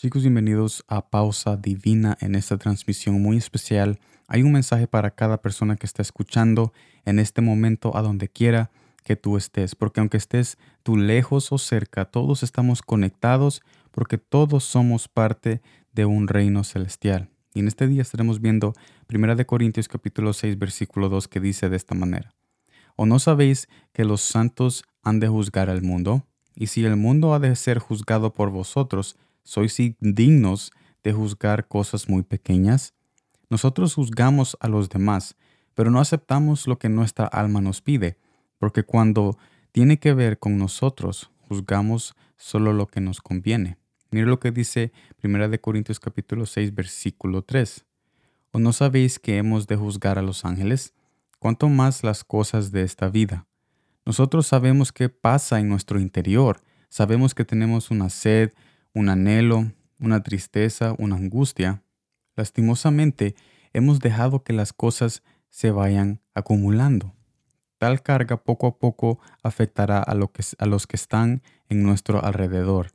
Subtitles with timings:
[0.00, 3.98] Chicos, bienvenidos a Pausa Divina en esta transmisión muy especial.
[4.28, 6.72] Hay un mensaje para cada persona que está escuchando
[7.04, 8.70] en este momento a donde quiera
[9.02, 13.60] que tú estés, porque aunque estés tú lejos o cerca, todos estamos conectados
[13.90, 17.28] porque todos somos parte de un reino celestial.
[17.52, 18.74] Y en este día estaremos viendo
[19.12, 22.36] 1 Corintios capítulo 6 versículo 2 que dice de esta manera.
[22.94, 26.24] ¿O no sabéis que los santos han de juzgar al mundo?
[26.54, 29.16] Y si el mundo ha de ser juzgado por vosotros,
[29.48, 32.92] ¿Sois indignos de juzgar cosas muy pequeñas?
[33.48, 35.36] Nosotros juzgamos a los demás,
[35.72, 38.18] pero no aceptamos lo que nuestra alma nos pide,
[38.58, 39.38] porque cuando
[39.72, 43.78] tiene que ver con nosotros, juzgamos solo lo que nos conviene.
[44.10, 47.86] Mire lo que dice 1 Corintios capítulo 6 versículo 3.
[48.52, 50.92] ¿O no sabéis que hemos de juzgar a los ángeles?
[51.38, 53.46] ¿Cuánto más las cosas de esta vida?
[54.04, 58.52] Nosotros sabemos qué pasa en nuestro interior, sabemos que tenemos una sed,
[58.98, 61.82] un anhelo, una tristeza, una angustia.
[62.34, 63.36] Lastimosamente,
[63.72, 67.14] hemos dejado que las cosas se vayan acumulando.
[67.78, 72.90] Tal carga poco a poco afectará a, a los que están en nuestro alrededor.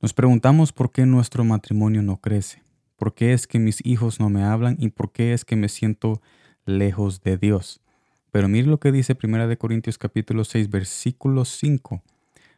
[0.00, 2.62] Nos preguntamos por qué nuestro matrimonio no crece,
[2.96, 5.68] por qué es que mis hijos no me hablan y por qué es que me
[5.68, 6.22] siento
[6.64, 7.82] lejos de Dios.
[8.30, 12.02] Pero mire lo que dice 1 Corintios capítulo 6 versículo 5.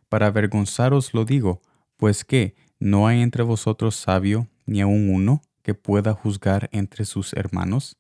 [0.09, 1.61] Para avergonzaros lo digo,
[1.97, 7.33] pues que ¿No hay entre vosotros sabio ni aun uno que pueda juzgar entre sus
[7.33, 7.97] hermanos?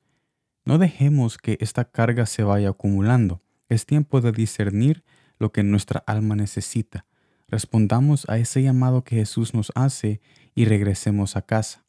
[0.64, 3.42] No dejemos que esta carga se vaya acumulando.
[3.68, 5.04] Es tiempo de discernir
[5.38, 7.06] lo que nuestra alma necesita.
[7.48, 10.20] Respondamos a ese llamado que Jesús nos hace
[10.54, 11.84] y regresemos a casa.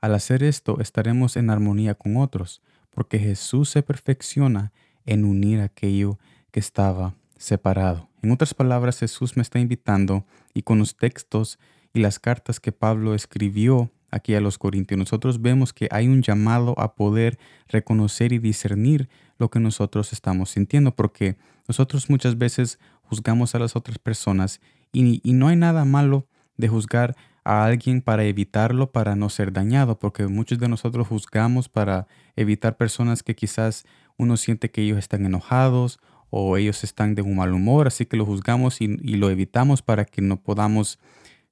[0.00, 4.72] Al hacer esto estaremos en armonía con otros, porque Jesús se perfecciona
[5.06, 6.18] en unir aquello
[6.50, 8.08] que estaba separado.
[8.22, 10.24] En otras palabras, Jesús me está invitando
[10.54, 11.58] y con los textos
[11.94, 16.22] y las cartas que Pablo escribió aquí a los Corintios, nosotros vemos que hay un
[16.22, 17.38] llamado a poder
[17.68, 23.76] reconocer y discernir lo que nosotros estamos sintiendo, porque nosotros muchas veces juzgamos a las
[23.76, 24.60] otras personas
[24.92, 29.52] y, y no hay nada malo de juzgar a alguien para evitarlo, para no ser
[29.52, 32.06] dañado, porque muchos de nosotros juzgamos para
[32.36, 33.84] evitar personas que quizás
[34.16, 36.00] uno siente que ellos están enojados
[36.30, 39.82] o ellos están de un mal humor, así que lo juzgamos y, y lo evitamos
[39.82, 40.98] para que no podamos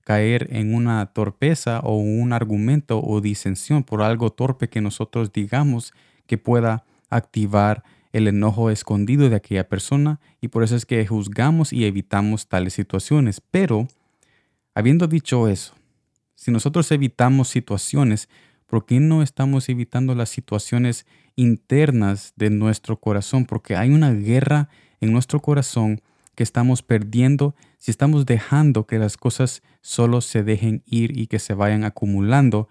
[0.04, 5.92] caer en una torpeza o un argumento o disensión por algo torpe que nosotros digamos
[6.26, 11.72] que pueda activar el enojo escondido de aquella persona y por eso es que juzgamos
[11.72, 13.40] y evitamos tales situaciones.
[13.40, 13.88] Pero,
[14.74, 15.74] habiendo dicho eso,
[16.34, 18.28] si nosotros evitamos situaciones,
[18.66, 23.46] ¿por qué no estamos evitando las situaciones internas de nuestro corazón?
[23.46, 24.68] Porque hay una guerra
[25.00, 26.02] en nuestro corazón
[26.34, 31.40] que estamos perdiendo si estamos dejando que las cosas solo se dejen ir y que
[31.40, 32.68] se vayan acumulando,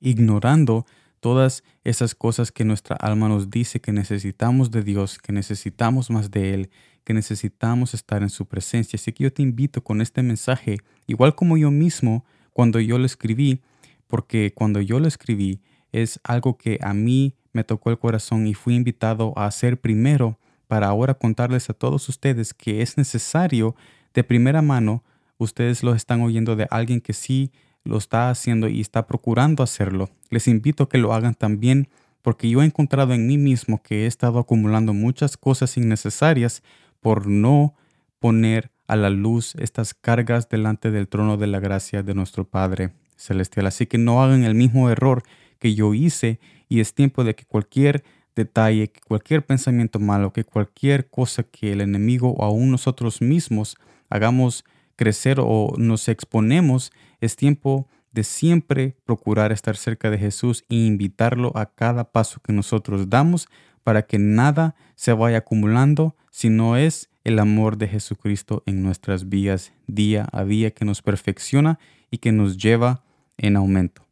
[0.00, 0.84] ignorando
[1.20, 6.30] todas esas cosas que nuestra alma nos dice que necesitamos de Dios, que necesitamos más
[6.30, 6.70] de Él,
[7.04, 8.98] que necesitamos estar en su presencia.
[8.98, 13.06] Así que yo te invito con este mensaje, igual como yo mismo cuando yo lo
[13.06, 13.62] escribí,
[14.08, 18.52] porque cuando yo lo escribí es algo que a mí me tocó el corazón y
[18.52, 23.74] fui invitado a hacer primero para ahora contarles a todos ustedes que es necesario
[24.14, 25.04] de primera mano,
[25.38, 27.52] ustedes lo están oyendo de alguien que sí
[27.84, 30.10] lo está haciendo y está procurando hacerlo.
[30.28, 31.88] Les invito a que lo hagan también
[32.22, 36.62] porque yo he encontrado en mí mismo que he estado acumulando muchas cosas innecesarias
[37.00, 37.74] por no
[38.18, 42.92] poner a la luz estas cargas delante del trono de la gracia de nuestro Padre
[43.16, 43.66] Celestial.
[43.66, 45.22] Así que no hagan el mismo error
[45.58, 48.04] que yo hice y es tiempo de que cualquier
[48.36, 53.76] detalle, que cualquier pensamiento malo, que cualquier cosa que el enemigo o aún nosotros mismos
[54.10, 54.64] hagamos
[54.96, 61.52] crecer o nos exponemos, es tiempo de siempre procurar estar cerca de Jesús e invitarlo
[61.56, 63.48] a cada paso que nosotros damos
[63.82, 69.28] para que nada se vaya acumulando, si no es el amor de Jesucristo en nuestras
[69.28, 71.78] vías día a día que nos perfecciona
[72.10, 73.02] y que nos lleva
[73.38, 74.06] en aumento.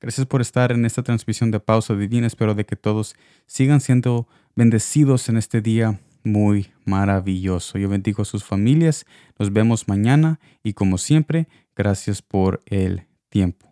[0.00, 2.26] Gracias por estar en esta transmisión de Pausa Divina.
[2.26, 3.14] Espero de que todos
[3.46, 4.26] sigan siendo
[4.56, 7.78] bendecidos en este día muy maravilloso.
[7.78, 9.06] Yo bendigo a sus familias.
[9.38, 13.68] Nos vemos mañana y como siempre, gracias por el tiempo.